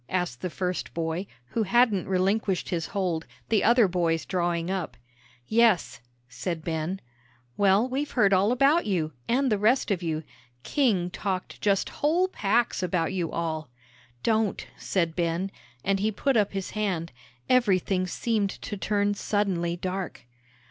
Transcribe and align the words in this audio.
asked 0.09 0.41
the 0.41 0.49
first 0.49 0.95
boy, 0.95 1.27
who 1.49 1.61
hadn't 1.61 2.07
relinquished 2.07 2.69
his 2.69 2.87
hold, 2.87 3.27
the 3.49 3.63
other 3.63 3.87
boys 3.87 4.25
drawing 4.25 4.67
up. 4.71 4.97
"Yes," 5.47 6.01
said 6.27 6.63
Ben. 6.63 6.99
"Well, 7.55 7.87
we've 7.87 8.09
heard 8.09 8.33
all 8.33 8.51
about 8.51 8.87
you, 8.87 9.13
and 9.27 9.51
the 9.51 9.59
rest 9.59 9.91
of 9.91 10.01
you. 10.01 10.23
King 10.63 11.11
talked 11.11 11.61
just 11.61 11.89
whole 12.01 12.27
packs 12.27 12.81
about 12.81 13.13
you 13.13 13.31
all." 13.31 13.69
"Don't," 14.23 14.65
said 14.75 15.15
Ben, 15.15 15.51
and 15.83 15.99
he 15.99 16.11
put 16.11 16.35
up 16.35 16.53
his 16.53 16.71
hand; 16.71 17.11
everything 17.47 18.07
seemed 18.07 18.49
to 18.63 18.77
turn 18.77 19.13
suddenly 19.13 19.77
dark. 19.77 20.25